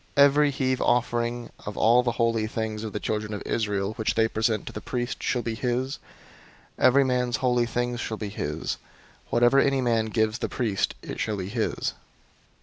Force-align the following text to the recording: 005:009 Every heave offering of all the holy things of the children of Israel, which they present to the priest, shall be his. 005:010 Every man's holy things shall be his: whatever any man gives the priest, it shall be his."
005:009 0.17 0.23
Every 0.23 0.49
heave 0.49 0.81
offering 0.81 1.49
of 1.63 1.77
all 1.77 2.01
the 2.01 2.13
holy 2.13 2.47
things 2.47 2.83
of 2.83 2.91
the 2.91 2.99
children 2.99 3.35
of 3.35 3.43
Israel, 3.45 3.93
which 3.99 4.15
they 4.15 4.27
present 4.27 4.65
to 4.65 4.73
the 4.73 4.81
priest, 4.81 5.21
shall 5.21 5.43
be 5.43 5.53
his. 5.53 5.99
005:010 6.79 6.85
Every 6.85 7.03
man's 7.03 7.37
holy 7.37 7.67
things 7.67 7.99
shall 7.99 8.17
be 8.17 8.29
his: 8.29 8.77
whatever 9.29 9.59
any 9.59 9.79
man 9.79 10.07
gives 10.07 10.39
the 10.39 10.49
priest, 10.49 10.95
it 11.03 11.19
shall 11.19 11.37
be 11.37 11.49
his." 11.49 11.93